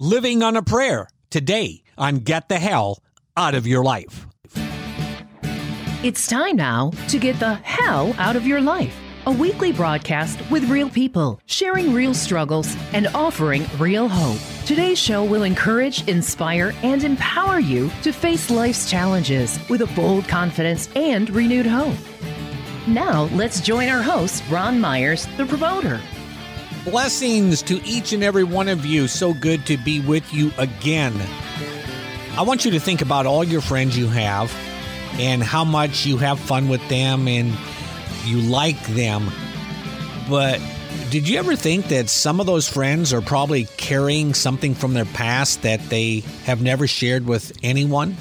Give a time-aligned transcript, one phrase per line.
[0.00, 3.02] Living on a Prayer today on Get the Hell
[3.36, 4.28] Out of Your Life.
[6.04, 8.96] It's time now to get the hell out of your life.
[9.26, 14.38] A weekly broadcast with real people, sharing real struggles and offering real hope.
[14.66, 20.28] Today's show will encourage, inspire, and empower you to face life's challenges with a bold
[20.28, 21.96] confidence and renewed hope.
[22.86, 26.00] Now, let's join our host, Ron Myers, the promoter.
[26.90, 29.08] Blessings to each and every one of you.
[29.08, 31.14] So good to be with you again.
[32.34, 34.50] I want you to think about all your friends you have
[35.18, 37.52] and how much you have fun with them and
[38.24, 39.30] you like them.
[40.30, 40.62] But
[41.10, 45.04] did you ever think that some of those friends are probably carrying something from their
[45.04, 48.16] past that they have never shared with anyone?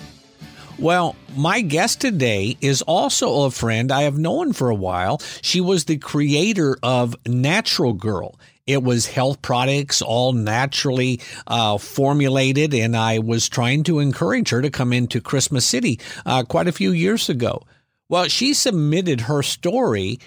[0.78, 5.22] Well, my guest today is also a friend I have known for a while.
[5.42, 8.36] She was the creator of Natural Girl.
[8.68, 14.62] It was health products, all naturally uh, formulated, and I was trying to encourage her
[14.62, 17.64] to come into Christmas City uh, quite a few years ago.
[18.10, 20.20] Well, she submitted her story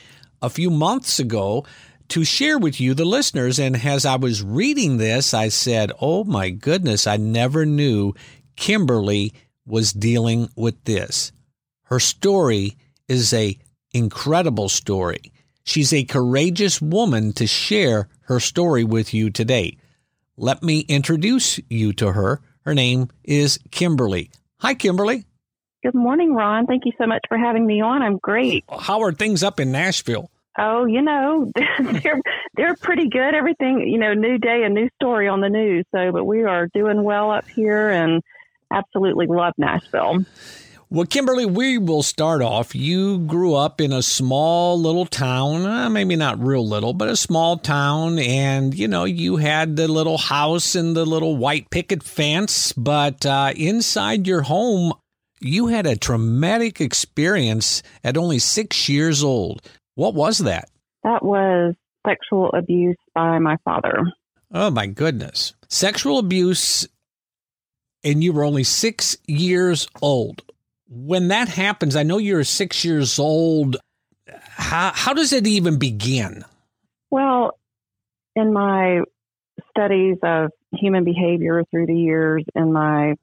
[0.42, 1.64] a few months ago
[2.08, 3.58] to share with you, the listeners.
[3.58, 8.14] And as I was reading this, I said, Oh my goodness, I never knew
[8.56, 9.32] Kimberly
[9.66, 11.32] was dealing with this.
[11.84, 12.77] Her story
[13.08, 13.56] is a
[13.92, 15.32] incredible story.
[15.64, 19.76] She's a courageous woman to share her story with you today.
[20.36, 22.40] Let me introduce you to her.
[22.64, 24.30] Her name is Kimberly.
[24.60, 25.24] Hi, Kimberly.
[25.82, 26.66] Good morning, Ron.
[26.66, 28.02] Thank you so much for having me on.
[28.02, 28.64] I'm great.
[28.70, 30.30] How are things up in Nashville?
[30.56, 32.20] Oh, you know, they're
[32.54, 33.34] they're pretty good.
[33.34, 35.84] Everything, you know, new day, a new story on the news.
[35.92, 38.22] So, but we are doing well up here and
[38.72, 40.24] absolutely love Nashville.
[40.92, 42.74] Well, Kimberly, we will start off.
[42.74, 47.14] You grew up in a small little town, uh, maybe not real little, but a
[47.14, 48.19] small town.
[48.19, 52.72] And, you know, you had the little house and the little white picket fence.
[52.72, 54.92] But uh, inside your home,
[55.41, 59.62] you had a traumatic experience at only six years old.
[59.94, 60.70] What was that?
[61.04, 64.10] That was sexual abuse by my father.
[64.53, 65.54] Oh, my goodness.
[65.69, 66.88] Sexual abuse,
[68.03, 70.43] and you were only six years old.
[70.90, 73.76] When that happens, I know you're six years old.
[74.28, 76.44] How, how does it even begin?
[77.10, 77.52] Well,
[78.34, 79.00] in my
[79.70, 83.14] studies of human behavior through the years, in my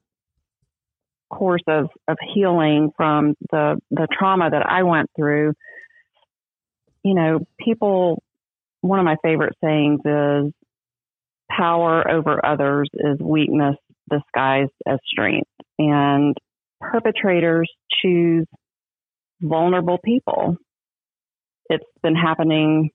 [1.30, 5.52] course of, of healing from the, the trauma that I went through,
[7.04, 8.22] you know, people,
[8.80, 10.52] one of my favorite sayings is
[11.50, 13.76] power over others is weakness
[14.10, 15.50] disguised as strength.
[15.78, 16.34] And
[16.80, 17.70] perpetrators
[18.02, 18.46] choose
[19.40, 20.56] vulnerable people.
[21.70, 22.90] It's been happening,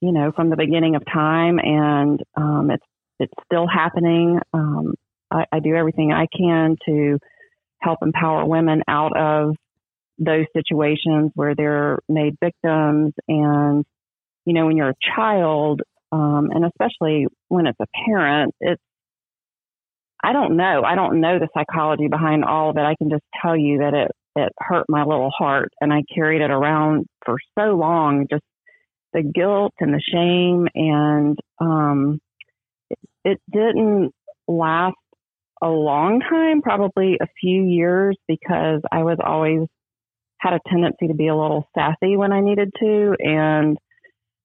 [0.00, 2.84] you know, from the beginning of time, and um, it's
[3.18, 4.38] it's still happening.
[4.52, 4.94] Um,
[5.30, 7.18] I, I do everything I can to
[7.80, 9.56] help empower women out of
[10.18, 13.14] those situations where they're made victims.
[13.26, 13.84] And,
[14.44, 15.80] you know, when you're a child,
[16.12, 18.82] um, and especially when it's a parent, it's,
[20.22, 20.82] I don't know.
[20.84, 22.80] I don't know the psychology behind all of it.
[22.80, 26.42] I can just tell you that it, it hurt my little heart and I carried
[26.42, 28.44] it around for so long, just
[29.12, 30.68] the guilt and the shame.
[30.74, 32.20] And, um,
[32.90, 34.12] it, it didn't
[34.46, 34.96] last
[35.62, 39.66] a long time, probably a few years, because I was always
[40.38, 43.14] had a tendency to be a little sassy when I needed to.
[43.18, 43.78] And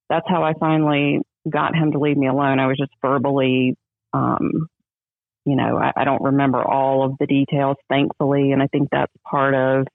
[0.10, 1.20] that's how I finally
[1.50, 2.60] got him to leave me alone.
[2.60, 3.76] I was just verbally,
[4.14, 4.68] um,
[5.46, 8.52] you know, I, I don't remember all of the details, thankfully.
[8.52, 9.88] And I think that's part of,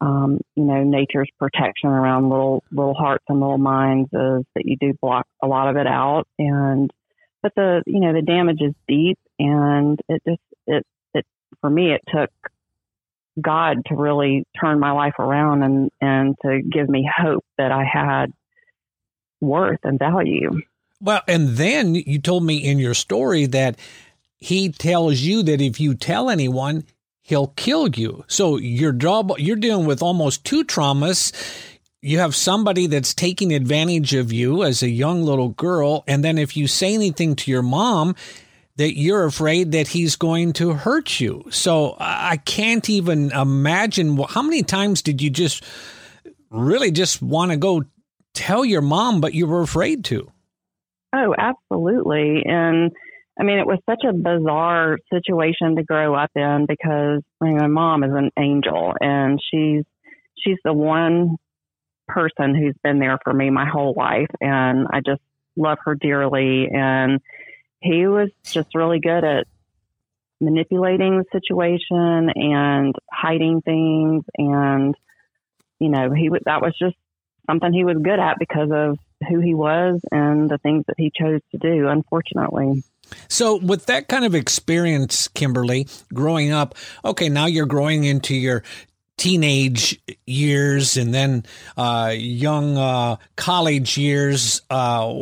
[0.00, 4.76] um, you know, nature's protection around little, little hearts and little minds is that you
[4.80, 6.26] do block a lot of it out.
[6.38, 6.90] And,
[7.42, 11.26] but the, you know, the damage is deep and it just, it, it,
[11.60, 12.30] for me, it took
[13.40, 17.84] God to really turn my life around and, and to give me hope that I
[17.84, 18.32] had
[19.40, 20.50] worth and value.
[21.00, 23.78] Well, and then you told me in your story that
[24.40, 26.84] he tells you that if you tell anyone,
[27.22, 28.24] he'll kill you.
[28.26, 31.32] So you're double, you're dealing with almost two traumas.
[32.02, 36.38] You have somebody that's taking advantage of you as a young little girl, and then
[36.38, 38.16] if you say anything to your mom,
[38.76, 41.44] that you're afraid that he's going to hurt you.
[41.50, 45.62] So I can't even imagine how many times did you just
[46.50, 47.84] really just want to go
[48.32, 50.32] tell your mom, but you were afraid to?
[51.14, 52.42] Oh, absolutely.
[52.46, 52.92] And
[53.38, 57.56] I mean, it was such a bizarre situation to grow up in because I mean,
[57.56, 59.84] my mom is an angel and she's
[60.36, 61.36] she's the one
[62.08, 65.22] person who's been there for me my whole life and I just
[65.56, 67.20] love her dearly and
[67.80, 69.46] he was just really good at
[70.40, 74.94] manipulating the situation and hiding things and
[75.78, 76.96] you know he was that was just
[77.46, 78.98] something he was good at because of
[79.28, 82.82] who he was and the things that he chose to do unfortunately
[83.28, 86.74] so with that kind of experience kimberly growing up
[87.04, 88.62] okay now you're growing into your
[89.16, 91.44] teenage years and then
[91.76, 95.12] uh, young uh, college years uh,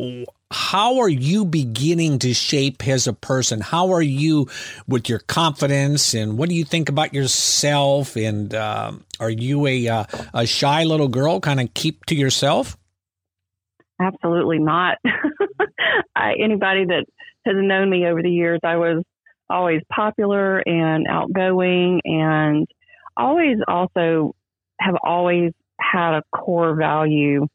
[0.51, 3.61] how are you beginning to shape as a person?
[3.61, 4.49] How are you
[4.87, 8.17] with your confidence, and what do you think about yourself?
[8.17, 12.79] And um, are you a uh, a shy little girl, kind of keep to yourself?
[14.01, 14.99] Absolutely not.
[16.17, 17.05] I, anybody that
[17.47, 19.03] has known me over the years, I was
[19.51, 22.67] always popular and outgoing, and
[23.17, 24.35] always also
[24.81, 27.47] have always had a core value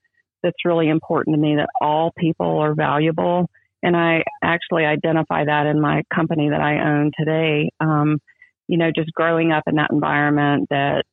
[0.42, 3.50] that's really important to me that all people are valuable.
[3.82, 7.70] And I actually identify that in my company that I own today.
[7.80, 8.20] Um,
[8.68, 11.04] you know, just growing up in that environment that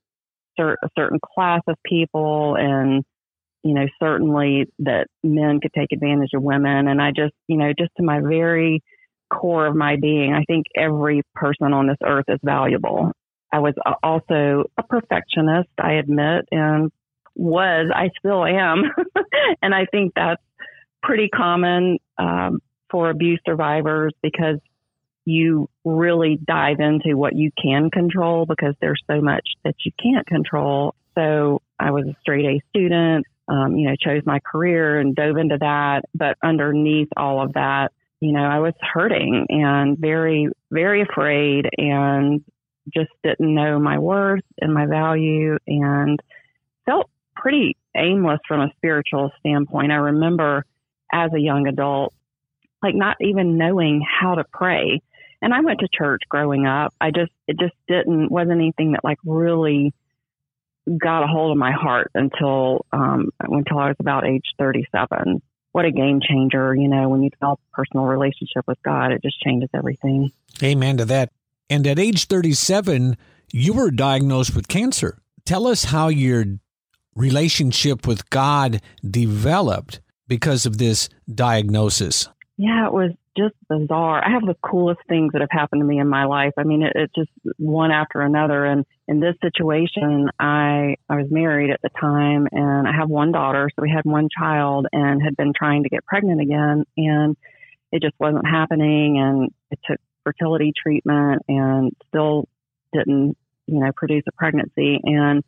[0.59, 3.05] cert- a certain class of people and,
[3.63, 6.89] you know, certainly that men could take advantage of women.
[6.89, 8.83] And I just, you know, just to my very
[9.33, 13.13] core of my being, I think every person on this earth is valuable.
[13.53, 16.91] I was also a perfectionist, I admit, and
[17.35, 18.85] was, I still am.
[19.63, 20.43] and I think that's
[21.03, 22.61] pretty common um,
[22.91, 24.59] for abuse survivors because
[25.25, 30.27] you really dive into what you can control because there's so much that you can't
[30.27, 30.95] control.
[31.15, 35.37] So I was a straight A student, um, you know, chose my career and dove
[35.37, 36.03] into that.
[36.15, 42.45] But underneath all of that, you know, I was hurting and very, very afraid and
[42.95, 46.21] just didn't know my worth and my value and
[46.87, 49.91] felt pretty aimless from a spiritual standpoint.
[49.91, 50.65] I remember
[51.13, 52.15] as a young adult,
[52.83, 55.01] like not even knowing how to pray.
[55.43, 56.95] And I went to church growing up.
[57.01, 59.93] I just, it just didn't, wasn't anything that like really
[60.99, 65.43] got a hold of my heart until, um, until I was about age 37.
[65.73, 69.23] What a game changer, you know, when you develop a personal relationship with God, it
[69.23, 70.33] just changes everything.
[70.63, 71.31] Amen to that.
[71.69, 73.17] And at age 37,
[73.53, 75.19] you were diagnosed with cancer.
[75.45, 76.45] Tell us how your
[77.15, 82.29] relationship with God developed because of this diagnosis?
[82.57, 84.23] Yeah, it was just bizarre.
[84.25, 86.53] I have the coolest things that have happened to me in my life.
[86.59, 88.65] I mean, it, it's just one after another.
[88.65, 93.33] And in this situation, I I was married at the time, and I have one
[93.33, 97.37] daughter, so we had one child, and had been trying to get pregnant again, and
[97.93, 99.19] it just wasn't happening.
[99.19, 102.49] And it took fertility treatment, and still
[102.93, 105.01] didn't, you know, produce a pregnancy.
[105.03, 105.43] And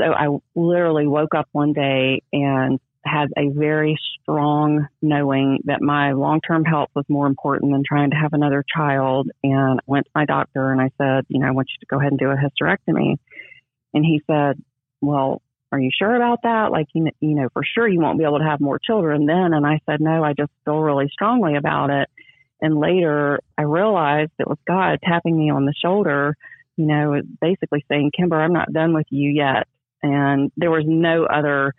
[0.00, 6.12] so I literally woke up one day and had a very strong knowing that my
[6.12, 9.28] long term health was more important than trying to have another child.
[9.42, 11.86] And I went to my doctor and I said, you know, I want you to
[11.86, 13.16] go ahead and do a hysterectomy.
[13.94, 14.62] And he said,
[15.00, 15.42] well,
[15.72, 16.70] are you sure about that?
[16.70, 19.26] Like, you know, you know, for sure you won't be able to have more children
[19.26, 19.52] then.
[19.52, 22.08] And I said, no, I just feel really strongly about it.
[22.60, 26.36] And later I realized it was God tapping me on the shoulder,
[26.76, 29.66] you know, basically saying, Kimber, I'm not done with you yet
[30.06, 31.74] and there was no other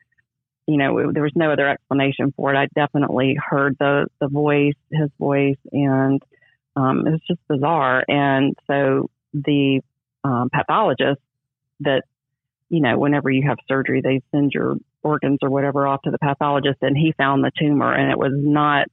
[0.67, 4.75] you know there was no other explanation for it i definitely heard the the voice
[4.91, 6.21] his voice and
[6.75, 9.81] um, it was just bizarre and so the
[10.24, 11.21] um, pathologist
[11.79, 12.03] that
[12.69, 16.17] you know whenever you have surgery they send your organs or whatever off to the
[16.17, 18.88] pathologist and he found the tumor and it was not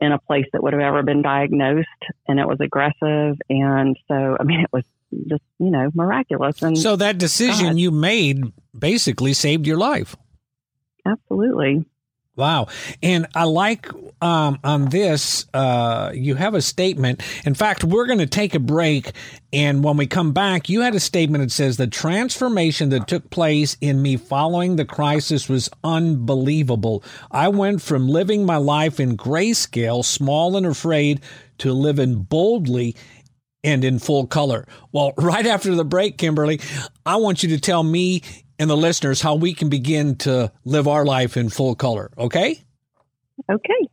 [0.00, 1.88] in a place that would have ever been diagnosed
[2.28, 4.84] and it was aggressive and so i mean it was
[5.26, 6.62] just you know miraculous.
[6.62, 7.78] And so that decision God.
[7.78, 10.16] you made basically saved your life.
[11.08, 11.84] Absolutely.
[12.38, 12.68] Wow.
[13.02, 13.88] And I like
[14.22, 17.20] um, on this, uh, you have a statement.
[17.44, 19.10] In fact, we're going to take a break.
[19.52, 23.30] And when we come back, you had a statement that says the transformation that took
[23.30, 27.02] place in me following the crisis was unbelievable.
[27.32, 31.20] I went from living my life in grayscale, small and afraid,
[31.58, 32.94] to living boldly
[33.64, 34.64] and in full color.
[34.92, 36.60] Well, right after the break, Kimberly,
[37.04, 38.22] I want you to tell me
[38.58, 42.62] and the listeners how we can begin to live our life in full color, okay?
[43.50, 43.88] Okay.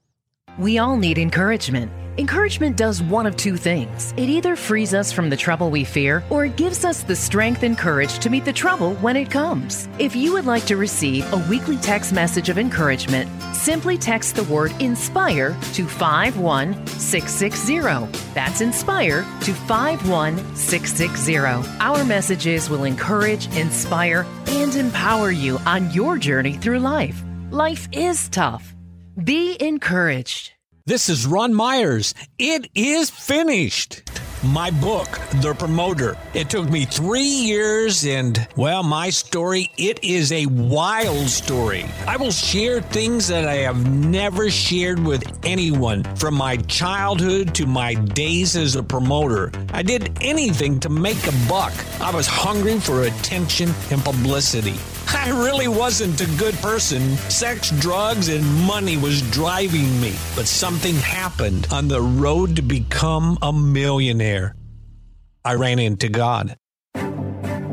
[0.58, 1.92] We all need encouragement.
[2.18, 4.14] Encouragement does one of two things.
[4.16, 7.64] It either frees us from the trouble we fear or it gives us the strength
[7.64, 9.90] and courage to meet the trouble when it comes.
[10.00, 14.46] If you would like to receive a weekly text message of encouragement, simply text the
[14.46, 18.32] word INSPIRE to 51660.
[18.34, 21.38] That's INSPIRE to 51660.
[21.82, 27.22] Our messages will encourage, inspire, and empower you on your journey through life.
[27.52, 28.74] Life is tough.
[29.22, 30.55] Be encouraged.
[30.88, 32.14] This is Ron Myers.
[32.38, 34.04] It is finished.
[34.44, 35.10] My book,
[35.42, 36.16] The Promoter.
[36.36, 41.88] It took me three years, and well, my story, it is a wild story.
[42.06, 47.66] I will share things that I have never shared with anyone from my childhood to
[47.66, 49.52] my days as a promoter.
[49.74, 51.74] I did anything to make a buck.
[52.00, 54.76] I was hungry for attention and publicity.
[55.14, 57.18] I really wasn't a good person.
[57.30, 60.14] Sex, drugs, and money was driving me.
[60.36, 64.56] But something happened on the road to become a millionaire.
[65.44, 66.58] I ran into God.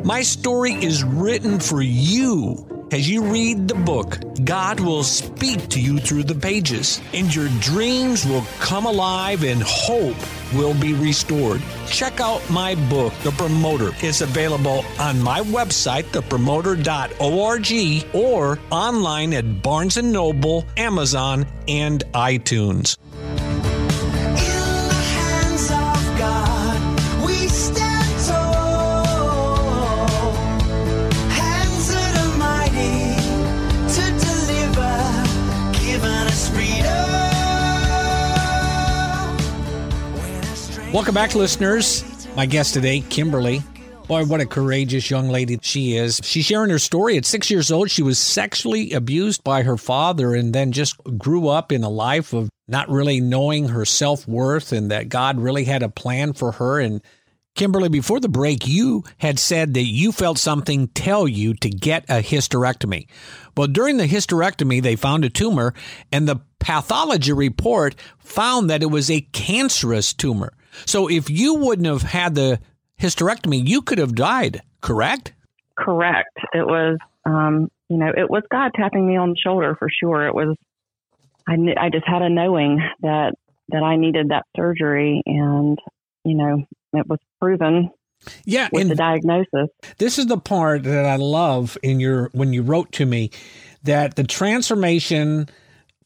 [0.05, 2.72] My story is written for you.
[2.93, 7.49] As you read the book, God will speak to you through the pages, and your
[7.61, 10.19] dreams will come alive and hope
[10.53, 11.63] will be restored.
[11.87, 13.93] Check out my book, The Promoter.
[14.01, 22.99] It's available on my website, thepromoter.org, or online at Barnes & Noble, Amazon, and iTunes.
[40.93, 42.05] Welcome back, listeners.
[42.37, 43.63] My guest today, Kimberly.
[44.09, 46.21] Boy, what a courageous young lady she is.
[46.23, 47.17] She's sharing her story.
[47.17, 51.49] At six years old, she was sexually abused by her father and then just grew
[51.49, 55.65] up in a life of not really knowing her self worth and that God really
[55.65, 56.79] had a plan for her.
[56.79, 57.01] And
[57.55, 62.05] Kimberly, before the break, you had said that you felt something tell you to get
[62.11, 63.07] a hysterectomy.
[63.57, 65.73] Well, during the hysterectomy, they found a tumor,
[66.13, 70.53] and the pathology report found that it was a cancerous tumor.
[70.87, 72.61] So if you wouldn't have had the
[73.01, 75.33] hysterectomy, you could have died, correct?
[75.77, 76.37] Correct.
[76.53, 80.27] It was, um, you know, it was God tapping me on the shoulder for sure.
[80.27, 80.57] It was,
[81.49, 83.35] I, kn- I just had a knowing that,
[83.69, 85.79] that I needed that surgery and,
[86.25, 87.91] you know, it was proven
[88.45, 89.69] yeah, with the diagnosis.
[89.99, 93.31] This is the part that I love in your when you wrote to me
[93.83, 95.49] that the transformation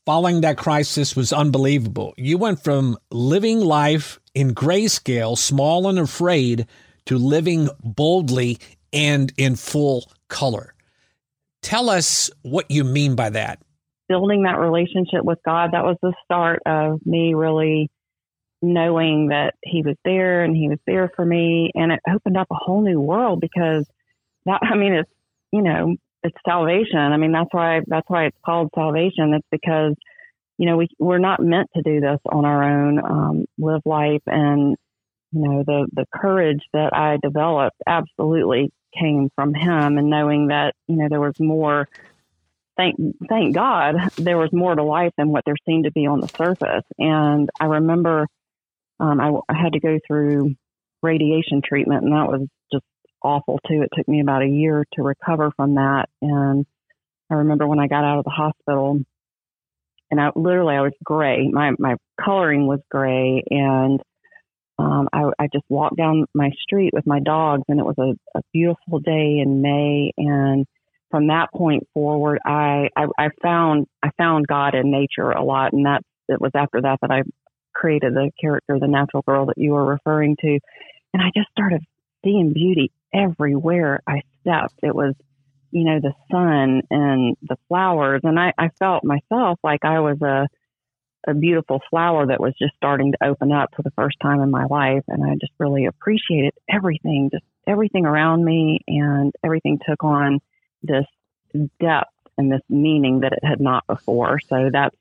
[0.06, 2.14] following that crisis was unbelievable.
[2.16, 6.66] You went from living life in grayscale, small and afraid,
[7.06, 8.58] to living boldly
[8.92, 10.74] and in full color.
[11.62, 13.60] Tell us what you mean by that.
[14.10, 17.90] Building that relationship with God, that was the start of me really
[18.60, 21.70] knowing that He was there and He was there for me.
[21.74, 23.86] And it opened up a whole new world because
[24.44, 25.10] that, I mean, it's,
[25.50, 26.98] you know, it's salvation.
[26.98, 29.32] I mean, that's why, that's why it's called salvation.
[29.32, 29.94] It's because
[30.58, 34.22] you know, we, we're not meant to do this on our own, um, live life.
[34.26, 34.76] And,
[35.32, 40.74] you know, the, the courage that I developed absolutely came from him and knowing that,
[40.86, 41.88] you know, there was more,
[42.76, 42.96] thank,
[43.28, 46.28] thank God, there was more to life than what there seemed to be on the
[46.28, 46.84] surface.
[46.98, 48.26] And I remember,
[48.98, 50.54] um, I, I had to go through
[51.02, 52.84] radiation treatment and that was just
[53.22, 53.82] awful too.
[53.82, 56.08] It took me about a year to recover from that.
[56.22, 56.64] And
[57.30, 59.00] I remember when I got out of the hospital,
[60.10, 61.48] and I literally I was gray.
[61.50, 64.00] My my coloring was gray, and
[64.78, 68.38] um, I, I just walked down my street with my dogs, and it was a,
[68.38, 70.12] a beautiful day in May.
[70.18, 70.66] And
[71.10, 75.72] from that point forward, I, I I found I found God in nature a lot,
[75.72, 77.22] and that it was after that that I
[77.74, 80.58] created the character, the natural girl that you were referring to,
[81.14, 81.82] and I just started
[82.24, 84.80] seeing beauty everywhere I stepped.
[84.82, 85.14] It was
[85.76, 88.22] you know, the sun and the flowers.
[88.24, 90.48] And I, I felt myself like I was a,
[91.30, 94.50] a beautiful flower that was just starting to open up for the first time in
[94.50, 95.04] my life.
[95.06, 100.40] And I just really appreciated everything, just everything around me and everything took on
[100.82, 101.04] this
[101.78, 104.40] depth and this meaning that it had not before.
[104.48, 104.96] So that's,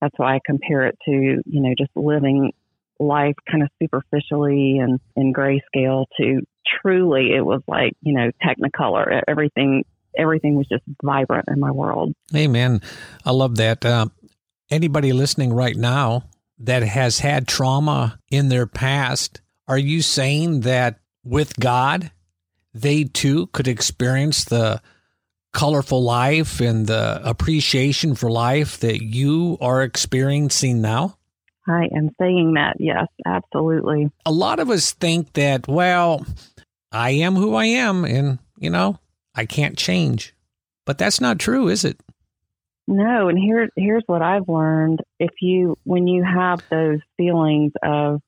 [0.00, 1.12] that's why I compare it to,
[1.44, 2.52] you know, just living
[2.98, 6.40] life kind of superficially and in grayscale to
[6.80, 9.20] truly it was like, you know, technicolor.
[9.28, 9.84] Everything
[10.16, 12.14] everything was just vibrant in my world.
[12.34, 12.80] Amen.
[13.24, 13.84] I love that.
[13.84, 14.06] Uh,
[14.70, 16.24] anybody listening right now
[16.58, 22.10] that has had trauma in their past, are you saying that with God,
[22.72, 24.80] they too could experience the
[25.52, 31.16] colorful life and the appreciation for life that you are experiencing now?
[31.66, 34.10] I am saying that, yes, absolutely.
[34.26, 36.26] A lot of us think that, well,
[36.92, 38.98] I am who I am, and, you know,
[39.34, 40.34] I can't change.
[40.84, 41.98] But that's not true, is it?
[42.86, 45.00] No, and here here's what I've learned.
[45.18, 48.20] If you when you have those feelings of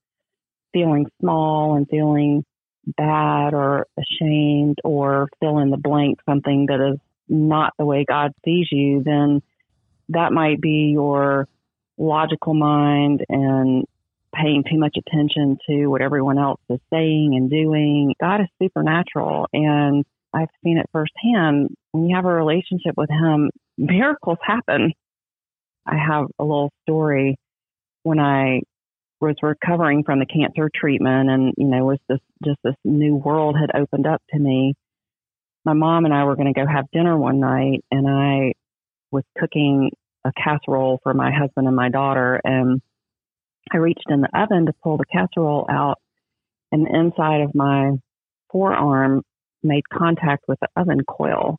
[0.73, 2.45] feeling small and feeling
[2.87, 6.99] bad or ashamed or fill in the blank something that is
[7.29, 9.43] not the way God sees you, then
[10.11, 11.49] that might be your
[11.99, 13.85] logical mind and
[14.35, 18.15] paying too much attention to what everyone else is saying and doing.
[18.21, 21.69] God is supernatural and I've seen it firsthand.
[21.93, 24.93] When you have a relationship with him, miracles happen.
[25.87, 27.37] I have a little story
[28.03, 28.61] when I
[29.21, 33.57] was recovering from the cancer treatment and, you know, was this just this new world
[33.59, 34.75] had opened up to me.
[35.65, 38.53] My mom and I were going to go have dinner one night and I
[39.11, 39.91] was cooking
[40.25, 42.83] a casserole for my husband and my daughter and
[43.73, 45.99] I reached in the oven to pull the casserole out
[46.71, 47.93] and the inside of my
[48.51, 49.23] forearm
[49.67, 51.59] made contact with the oven coil.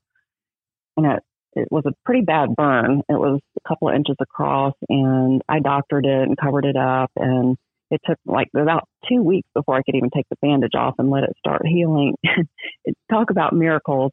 [0.95, 1.23] And it,
[1.53, 3.01] it was a pretty bad burn.
[3.09, 7.11] It was a couple of inches across and I doctored it and covered it up
[7.15, 7.57] and
[7.89, 11.09] it took like about two weeks before I could even take the bandage off and
[11.09, 12.15] let it start healing.
[13.09, 14.11] Talk about miracles.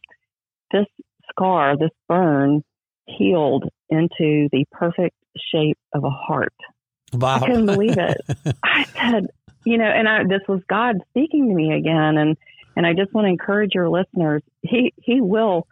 [0.73, 0.87] This
[1.31, 2.63] scar, this burn
[3.07, 5.17] healed into the perfect
[5.53, 6.55] shape of a heart.
[7.13, 7.37] Wow.
[7.37, 8.21] I couldn't believe it.
[8.65, 9.27] I said,
[9.65, 12.17] you know, and I, this was God speaking to me again.
[12.17, 12.37] And,
[12.77, 14.43] and I just want to encourage your listeners.
[14.63, 15.67] He, he will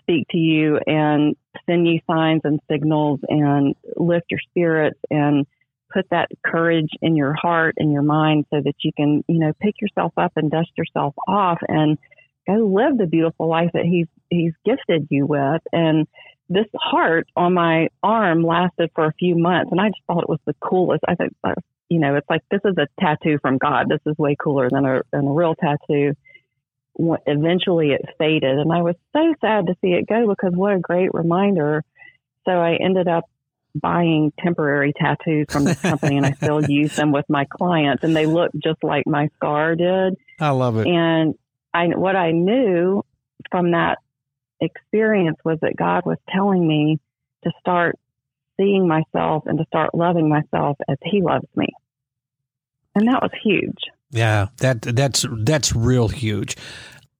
[0.00, 1.36] speak to you and
[1.66, 5.46] send you signs and signals and lift your spirits and
[5.92, 9.52] put that courage in your heart and your mind so that you can, you know,
[9.60, 11.98] pick yourself up and dust yourself off and
[12.46, 15.60] go live the beautiful life that he's, he's gifted you with.
[15.72, 16.06] And,
[16.52, 20.28] this heart on my arm lasted for a few months, and I just thought it
[20.28, 21.02] was the coolest.
[21.08, 21.54] I think, uh,
[21.88, 23.88] you know, it's like this is a tattoo from God.
[23.88, 26.14] This is way cooler than a than a real tattoo.
[26.98, 30.78] Eventually, it faded, and I was so sad to see it go because what a
[30.78, 31.84] great reminder.
[32.44, 33.24] So I ended up
[33.74, 38.14] buying temporary tattoos from this company, and I still use them with my clients, and
[38.14, 40.16] they look just like my scar did.
[40.38, 40.86] I love it.
[40.86, 41.34] And
[41.72, 43.02] I what I knew
[43.50, 43.98] from that
[44.60, 46.98] experience was that God was telling me
[47.44, 47.98] to start
[48.58, 51.68] seeing myself and to start loving myself as He loves me.
[52.94, 53.80] And that was huge.
[54.12, 56.56] Yeah, that that's that's real huge.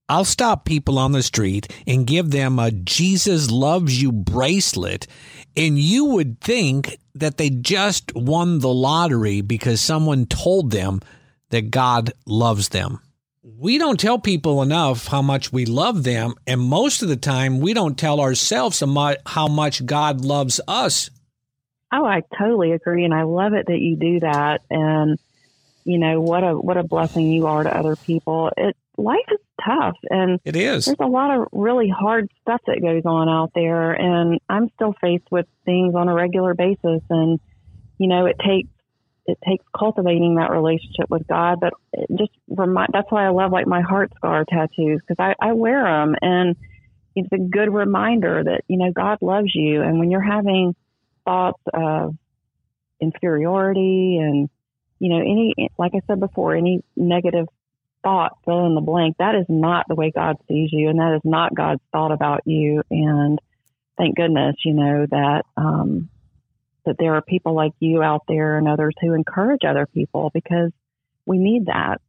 [0.08, 5.06] I'll stop people on the street and give them a Jesus loves you bracelet
[5.56, 11.00] and you would think that they just won the lottery because someone told them
[11.48, 13.00] that God loves them
[13.42, 16.34] we don't tell people enough how much we love them.
[16.46, 18.82] And most of the time, we don't tell ourselves
[19.26, 21.10] how much God loves us.
[21.92, 23.04] Oh, I totally agree.
[23.04, 24.62] And I love it that you do that.
[24.70, 25.18] And,
[25.84, 28.50] you know, what a, what a blessing you are to other people.
[28.56, 30.86] It, life is tough and it is.
[30.86, 33.92] There's a lot of really hard stuff that goes on out there.
[33.92, 37.02] And I'm still faced with things on a regular basis.
[37.10, 37.40] And,
[37.98, 38.68] you know, it takes
[39.24, 41.60] it takes cultivating that relationship with God.
[41.60, 41.74] But
[42.18, 45.84] just remind, that's why I love like my heart scar tattoos because I, I wear
[45.84, 46.56] them and
[47.14, 49.82] it's a good reminder that, you know, God loves you.
[49.82, 50.74] And when you're having
[51.24, 52.16] thoughts of
[53.00, 54.48] inferiority and,
[55.02, 57.48] you know, any, like I said before, any negative
[58.04, 60.90] thought, fill in the blank, that is not the way God sees you.
[60.90, 62.84] And that is not God's thought about you.
[62.88, 63.40] And
[63.98, 66.08] thank goodness, you know, that, um,
[66.86, 70.70] that there are people like you out there and others who encourage other people because
[71.26, 72.00] we need that.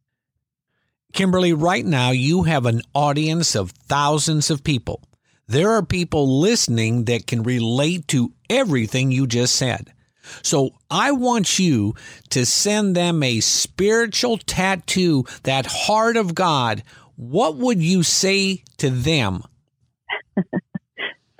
[1.12, 5.02] Kimberly, right now you have an audience of thousands of people.
[5.48, 9.92] There are people listening that can relate to everything you just said.
[10.42, 11.94] So I want you
[12.30, 16.82] to send them a spiritual tattoo, that heart of God.
[17.16, 19.42] What would you say to them?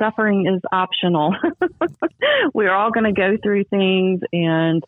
[0.00, 1.34] suffering is optional.
[2.54, 4.82] We're all going to go through things and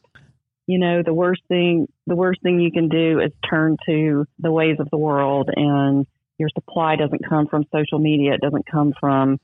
[0.67, 4.51] you know the worst thing the worst thing you can do is turn to the
[4.51, 6.07] ways of the world and
[6.39, 9.39] your supply doesn't come from social media it doesn't come from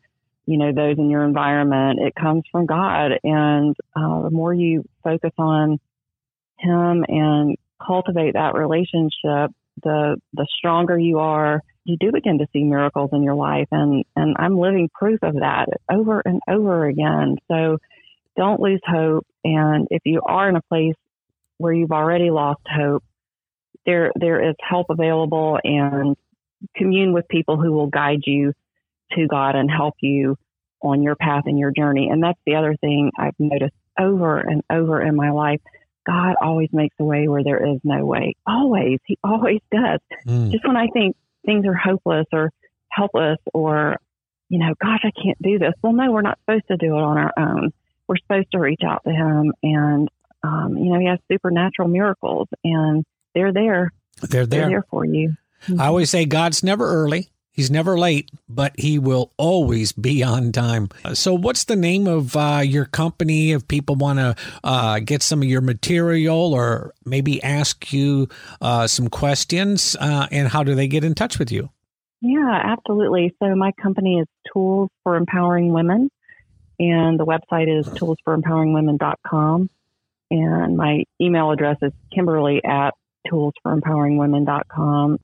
[0.47, 2.01] you know those in your environment.
[2.01, 3.13] It comes from god.
[3.23, 5.79] And uh, the more you focus on
[6.59, 9.51] him and cultivate that relationship
[9.83, 13.69] the the stronger you are you do begin to see miracles in your life.
[13.71, 17.37] And and I'm living proof of that over and over again.
[17.49, 17.79] So
[18.37, 19.27] don't lose hope.
[19.45, 20.95] And if you are in a place
[21.59, 23.03] where you've already lost hope,
[23.85, 26.17] there there is help available and
[26.77, 28.53] commune with people who will guide you
[29.16, 30.37] to God and help you
[30.83, 32.09] on your path and your journey.
[32.11, 35.61] And that's the other thing I've noticed over and over in my life.
[36.05, 38.35] God always makes a way where there is no way.
[38.46, 38.98] Always.
[39.05, 40.01] He always does.
[40.27, 40.51] Mm.
[40.51, 42.51] Just when I think things are hopeless or
[42.88, 43.96] helpless or,
[44.48, 45.75] you know, gosh, I can't do this.
[45.81, 47.72] Well, no, we're not supposed to do it on our own.
[48.09, 50.09] We're supposed to reach out to him and,
[50.42, 53.92] um, you know, he has supernatural miracles and they're there.
[54.20, 54.61] They're there.
[54.61, 55.35] They're there for you.
[55.79, 60.53] I always say God's never early He's never late, but he will always be on
[60.53, 60.88] time.
[61.12, 64.35] So, what's the name of uh, your company if people want to
[64.65, 68.31] uh, get some of your material or maybe ask you
[68.62, 69.95] uh, some questions?
[70.01, 71.69] Uh, and how do they get in touch with you?
[72.23, 73.35] Yeah, absolutely.
[73.38, 76.11] So, my company is Tools for Empowering Women,
[76.79, 79.69] and the website is toolsforempoweringwomen.com.
[80.31, 82.95] And my email address is Kimberly at
[83.31, 85.19] toolsforempoweringwomen.com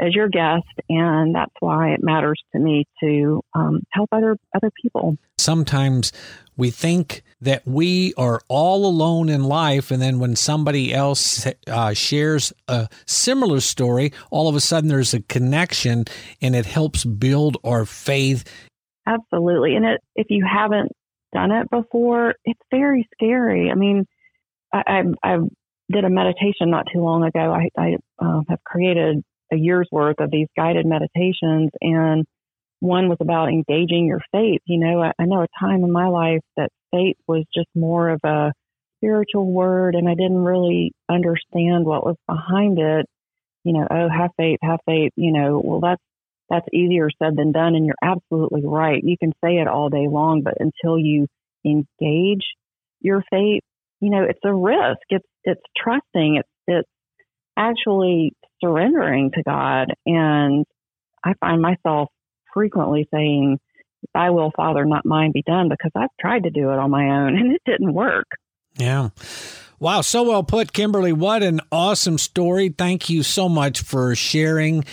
[0.00, 4.70] as your guest, and that's why it matters to me to um, help other other
[4.80, 5.16] people.
[5.38, 6.12] Sometimes
[6.56, 11.92] we think that we are all alone in life, and then when somebody else uh,
[11.92, 16.04] shares a similar story, all of a sudden there's a connection,
[16.40, 18.44] and it helps build our faith.
[19.06, 20.92] Absolutely, and it, if you haven't
[21.32, 23.70] done it before, it's very scary.
[23.70, 24.06] I mean,
[24.72, 25.38] I, I, I
[25.90, 27.52] did a meditation not too long ago.
[27.52, 32.24] I, I uh, have created a year's worth of these guided meditations and
[32.80, 34.60] one was about engaging your faith.
[34.64, 38.08] You know, I, I know a time in my life that faith was just more
[38.08, 38.52] of a
[38.98, 43.06] spiritual word and I didn't really understand what was behind it.
[43.62, 46.02] You know, oh, have faith, have faith, you know, well, that's,
[46.50, 47.76] that's easier said than done.
[47.76, 49.00] And you're absolutely right.
[49.02, 51.28] You can say it all day long, but until you
[51.64, 52.44] engage
[53.00, 53.62] your faith,
[54.00, 54.98] you know, it's a risk.
[55.08, 56.36] It's, it's trusting.
[56.40, 56.88] It's, it's
[57.56, 59.88] actually surrendering to God.
[60.06, 60.64] And
[61.24, 62.08] I find myself
[62.54, 63.58] frequently saying,
[64.14, 67.04] Thy will, Father, not mine be done, because I've tried to do it on my
[67.04, 68.26] own and it didn't work.
[68.76, 69.10] Yeah.
[69.78, 71.12] Wow, so well put, Kimberly.
[71.12, 72.68] What an awesome story.
[72.68, 74.84] Thank you so much for sharing.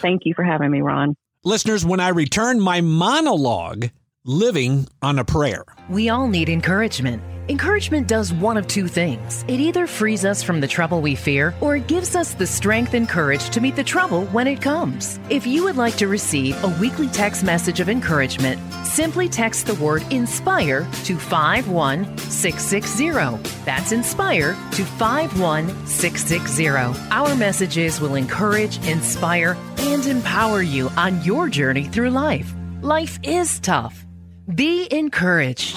[0.00, 1.16] Thank you for having me, Ron.
[1.42, 3.90] Listeners, when I return my monologue,
[4.28, 5.64] Living on a Prayer.
[5.88, 7.22] We all need encouragement.
[7.48, 9.44] Encouragement does one of two things.
[9.46, 12.94] It either frees us from the trouble we fear, or it gives us the strength
[12.94, 15.20] and courage to meet the trouble when it comes.
[15.30, 19.76] If you would like to receive a weekly text message of encouragement, simply text the
[19.76, 23.62] word INSPIRE to 51660.
[23.64, 26.68] That's INSPIRE to 51660.
[27.12, 32.52] Our messages will encourage, inspire, and empower you on your journey through life.
[32.82, 34.05] Life is tough.
[34.54, 35.76] Be encouraged.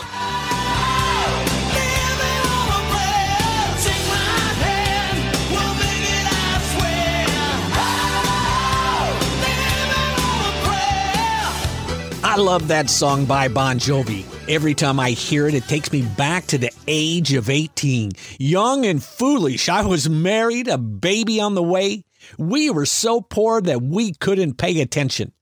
[12.21, 14.23] I love that song by Bon Jovi.
[14.47, 18.11] Every time I hear it, it takes me back to the age of 18.
[18.37, 22.03] Young and foolish, I was married, a baby on the way.
[22.37, 25.33] We were so poor that we couldn't pay attention.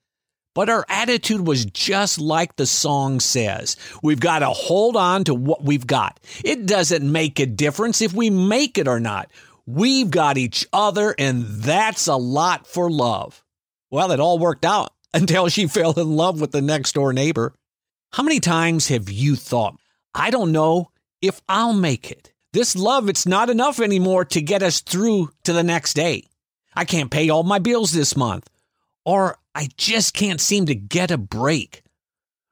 [0.57, 3.77] But our attitude was just like the song says.
[4.01, 6.19] We've got to hold on to what we've got.
[6.43, 9.29] It doesn't make a difference if we make it or not.
[9.67, 13.43] We've got each other, and that's a lot for love.
[13.91, 17.53] Well, it all worked out until she fell in love with the next door neighbor.
[18.13, 19.79] How many times have you thought,
[20.15, 20.89] I don't know
[21.21, 22.33] if I'll make it?
[22.53, 26.23] This love, it's not enough anymore to get us through to the next day.
[26.75, 28.49] I can't pay all my bills this month.
[29.07, 31.81] Or I just can't seem to get a break.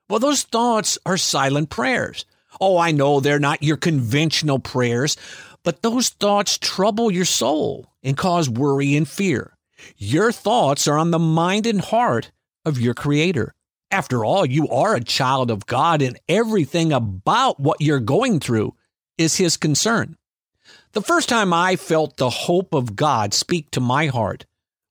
[0.09, 2.23] Well, those thoughts are silent prayers.
[2.61, 5.17] Oh, I know they're not your conventional prayers,
[5.63, 9.57] but those thoughts trouble your soul and cause worry and fear.
[9.97, 12.31] Your thoughts are on the mind and heart
[12.63, 13.53] of your Creator.
[13.91, 18.73] After all, you are a child of God, and everything about what you're going through
[19.17, 20.15] is His concern.
[20.93, 24.45] The first time I felt the hope of God speak to my heart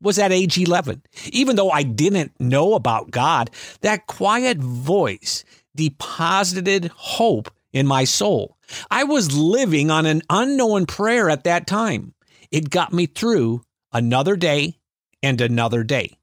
[0.04, 1.02] was at age 11.
[1.32, 8.56] Even though I didn't know about God, that quiet voice deposited hope in my soul.
[8.90, 12.14] I was living on an unknown prayer at that time.
[12.50, 13.62] It got me through
[13.92, 14.78] another day
[15.22, 16.16] and another day.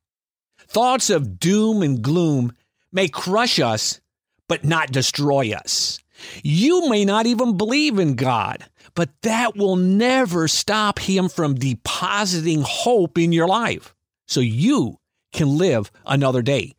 [0.68, 2.54] Thoughts of doom and gloom
[2.92, 4.00] may crush us,
[4.48, 6.00] but not destroy us.
[6.44, 8.64] You may not even believe in God,
[8.96, 13.94] but that will never stop Him from depositing hope in your life
[14.28, 14.98] so you
[15.34, 16.76] can live another day.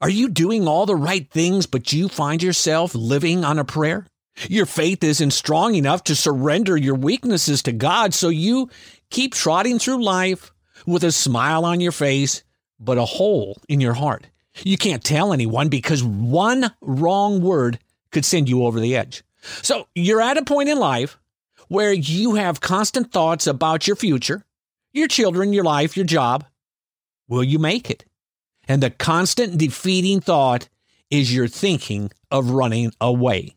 [0.00, 4.06] Are you doing all the right things, but you find yourself living on a prayer?
[4.48, 8.70] Your faith isn't strong enough to surrender your weaknesses to God, so you
[9.10, 10.52] keep trotting through life
[10.86, 12.42] with a smile on your face,
[12.78, 14.26] but a hole in your heart.
[14.64, 17.78] You can't tell anyone because one wrong word
[18.10, 19.22] could send you over the edge.
[19.62, 21.18] So you're at a point in life
[21.70, 24.44] where you have constant thoughts about your future,
[24.92, 26.44] your children, your life, your job.
[27.28, 28.04] Will you make it?
[28.66, 30.68] And the constant defeating thought
[31.10, 33.54] is you're thinking of running away.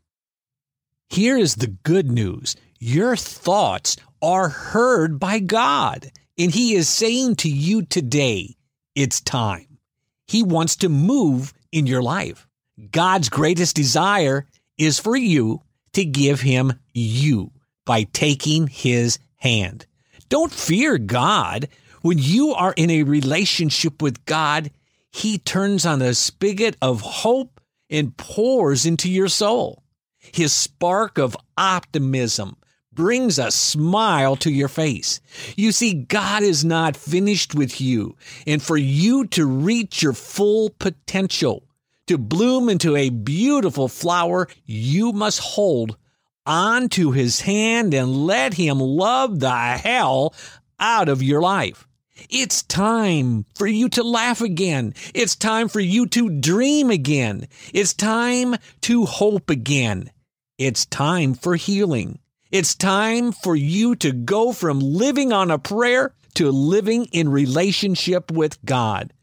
[1.10, 7.38] Here is the good news your thoughts are heard by God, and He is saying
[7.38, 8.56] to you today,
[8.94, 9.80] it's time.
[10.28, 12.48] He wants to move in your life.
[12.92, 14.46] God's greatest desire
[14.78, 17.50] is for you to give Him you
[17.86, 19.86] by taking His hand.
[20.30, 21.68] Don't fear God.
[22.02, 24.72] When you are in a relationship with God,
[25.12, 29.84] He turns on a spigot of hope and pours into your soul.
[30.18, 32.58] His spark of optimism
[32.94, 35.20] brings a smile to your face.
[35.56, 38.16] You see, God is not finished with you.
[38.46, 41.64] And for you to reach your full potential,
[42.08, 45.98] to bloom into a beautiful flower, you must hold
[46.46, 50.34] on to his hand and let him love the hell
[50.80, 51.88] out of your life.
[52.30, 54.94] It's time for you to laugh again.
[55.14, 57.48] It's time for you to dream again.
[57.74, 60.12] It's time to hope again.
[60.58, 62.20] It's time for healing.
[62.52, 68.32] It's time for you to go from living on a prayer to living in relationship
[68.32, 69.14] with God.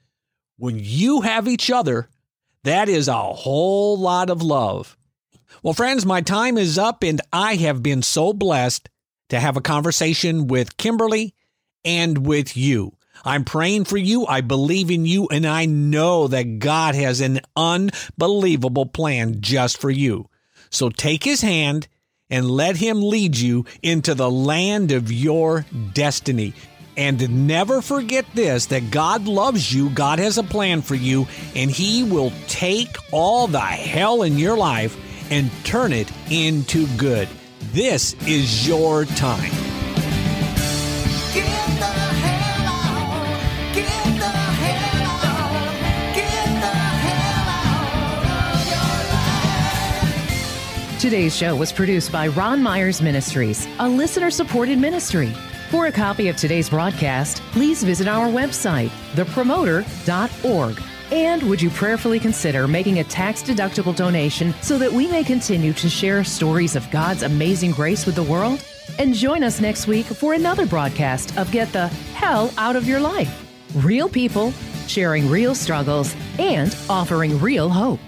[0.59, 2.09] When you have each other,
[2.65, 4.97] that is a whole lot of love.
[5.63, 8.89] Well, friends, my time is up, and I have been so blessed
[9.29, 11.35] to have a conversation with Kimberly
[11.85, 12.97] and with you.
[13.27, 14.25] I'm praying for you.
[14.27, 19.91] I believe in you, and I know that God has an unbelievable plan just for
[19.91, 20.31] you.
[20.71, 21.89] So take his hand
[22.31, 26.55] and let him lead you into the land of your destiny.
[26.97, 31.71] And never forget this that God loves you, God has a plan for you, and
[31.71, 34.97] He will take all the hell in your life
[35.31, 37.29] and turn it into good.
[37.73, 39.51] This is your time.
[51.01, 55.33] Today's show was produced by Ron Myers Ministries, a listener supported ministry.
[55.71, 60.83] For a copy of today's broadcast, please visit our website, thepromoter.org.
[61.13, 65.73] And would you prayerfully consider making a tax deductible donation so that we may continue
[65.73, 68.65] to share stories of God's amazing grace with the world?
[68.99, 73.01] And join us next week for another broadcast of Get the Hell Out of Your
[73.01, 73.47] Life.
[73.77, 74.53] Real people
[74.87, 78.01] sharing real struggles and offering real hope.